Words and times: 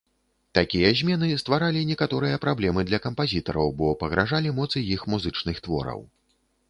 Такія 0.57 0.89
змены 1.01 1.27
стваралі 1.41 1.81
некаторыя 1.91 2.39
праблемы 2.45 2.85
для 2.89 2.99
кампазітараў, 3.05 3.67
бо 3.83 3.93
пагражалі 4.05 4.55
моцы 4.61 4.77
іх 4.97 5.01
музычных 5.17 5.61
твораў. 5.69 6.01